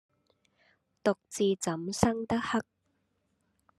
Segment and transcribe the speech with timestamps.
[1.03, 2.59] 獨自怎生得黑！